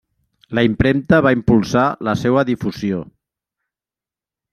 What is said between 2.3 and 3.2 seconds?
difusió.